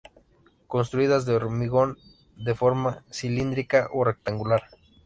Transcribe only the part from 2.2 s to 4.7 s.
de forma cilíndrica o rectangular.